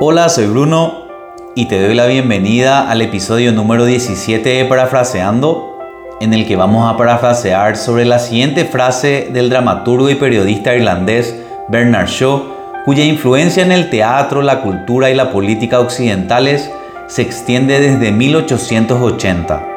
[0.00, 1.06] Hola, soy Bruno
[1.54, 5.78] y te doy la bienvenida al episodio número 17 de Parafraseando,
[6.20, 11.36] en el que vamos a parafrasear sobre la siguiente frase del dramaturgo y periodista irlandés
[11.68, 12.42] Bernard Shaw,
[12.84, 16.70] cuya influencia en el teatro, la cultura y la política occidentales
[17.06, 19.68] se extiende desde 1880.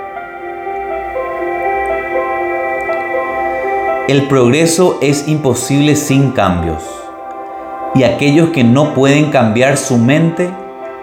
[4.07, 7.04] El progreso es imposible sin cambios
[7.95, 10.51] y aquellos que no pueden cambiar su mente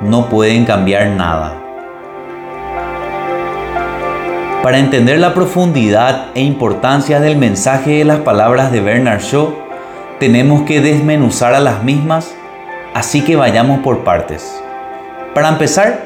[0.00, 1.58] no pueden cambiar nada.
[4.62, 9.54] Para entender la profundidad e importancia del mensaje de las palabras de Bernard Shaw,
[10.20, 12.32] tenemos que desmenuzar a las mismas,
[12.94, 14.62] así que vayamos por partes.
[15.34, 16.04] Para empezar,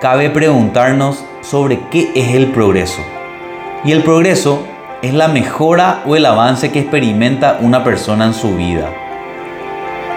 [0.00, 3.00] cabe preguntarnos sobre qué es el progreso.
[3.84, 4.62] Y el progreso
[5.02, 8.99] es la mejora o el avance que experimenta una persona en su vida.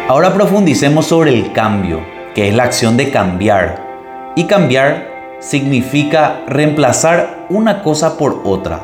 [0.09, 2.01] Ahora profundicemos sobre el cambio,
[2.35, 4.33] que es la acción de cambiar.
[4.35, 5.07] Y cambiar
[5.39, 8.81] significa reemplazar una cosa por otra.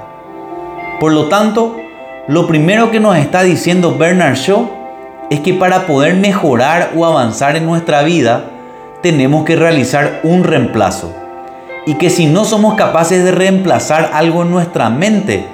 [1.01, 1.75] Por lo tanto,
[2.29, 4.69] lo primero que nos está diciendo Bernard Shaw
[5.29, 8.45] es que para poder mejorar o avanzar en nuestra vida,
[9.01, 11.13] tenemos que realizar un reemplazo.
[11.85, 15.45] Y que si no somos capaces de reemplazar algo en nuestra mente,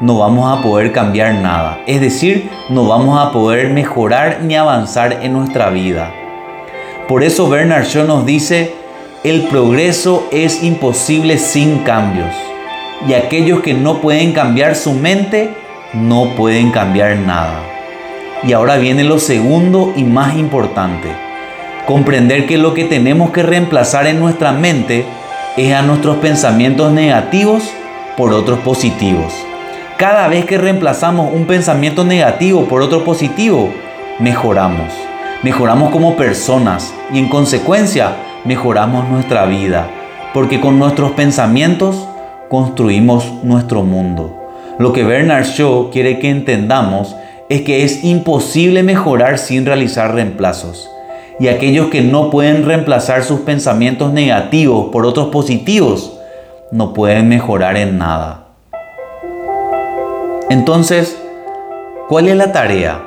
[0.00, 1.80] no vamos a poder cambiar nada.
[1.86, 6.12] Es decir, no vamos a poder mejorar ni avanzar en nuestra vida.
[7.08, 8.74] Por eso Bernard Shaw nos dice,
[9.24, 12.32] el progreso es imposible sin cambios.
[13.08, 15.54] Y aquellos que no pueden cambiar su mente,
[15.92, 17.60] no pueden cambiar nada.
[18.44, 21.08] Y ahora viene lo segundo y más importante.
[21.86, 25.06] Comprender que lo que tenemos que reemplazar en nuestra mente
[25.56, 27.64] es a nuestros pensamientos negativos
[28.16, 29.32] por otros positivos.
[29.98, 33.68] Cada vez que reemplazamos un pensamiento negativo por otro positivo,
[34.20, 34.92] mejoramos.
[35.42, 38.12] Mejoramos como personas y en consecuencia
[38.44, 39.90] mejoramos nuestra vida.
[40.32, 42.08] Porque con nuestros pensamientos
[42.48, 44.32] construimos nuestro mundo.
[44.78, 47.16] Lo que Bernard Shaw quiere que entendamos
[47.48, 50.88] es que es imposible mejorar sin realizar reemplazos.
[51.40, 56.16] Y aquellos que no pueden reemplazar sus pensamientos negativos por otros positivos,
[56.70, 58.47] no pueden mejorar en nada.
[60.50, 61.22] Entonces,
[62.08, 63.02] ¿cuál es la tarea?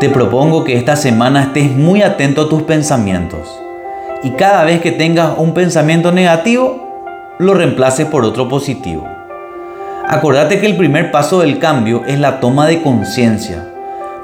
[0.00, 3.60] Te propongo que esta semana estés muy atento a tus pensamientos
[4.22, 9.06] y cada vez que tengas un pensamiento negativo, lo reemplaces por otro positivo.
[10.08, 13.68] Acordate que el primer paso del cambio es la toma de conciencia,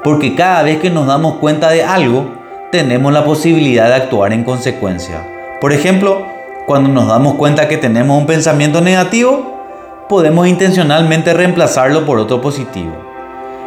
[0.03, 2.31] porque cada vez que nos damos cuenta de algo,
[2.71, 5.23] tenemos la posibilidad de actuar en consecuencia.
[5.61, 6.25] Por ejemplo,
[6.65, 9.58] cuando nos damos cuenta que tenemos un pensamiento negativo,
[10.09, 12.97] podemos intencionalmente reemplazarlo por otro positivo.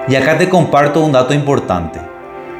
[0.08, 2.00] Y acá te comparto un dato importante.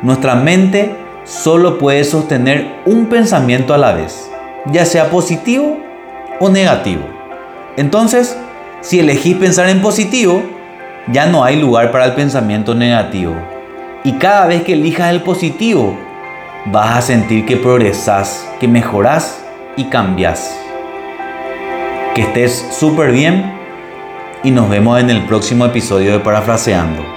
[0.03, 0.95] Nuestra mente
[1.25, 4.31] solo puede sostener un pensamiento a la vez,
[4.67, 5.79] ya sea positivo
[6.39, 7.03] o negativo.
[7.77, 8.37] Entonces,
[8.83, 10.45] si elegís pensar en positivo,
[11.09, 13.35] ya no hay lugar para el pensamiento negativo.
[14.05, 15.99] Y cada vez que elijas el positivo,
[16.67, 19.43] vas a sentir que progresás, que mejorás
[19.77, 20.57] y cambias.
[22.15, 23.62] Que estés súper bien
[24.45, 27.12] y nos vemos en el próximo episodio de Parafraseando.